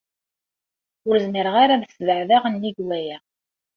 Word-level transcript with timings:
Ur 1.07 1.15
zmireɣ 1.23 1.55
ara 1.63 1.73
ad 1.75 1.83
sbeɛdeɣ 1.95 2.43
nnig 2.47 2.77
waya. 2.87 3.17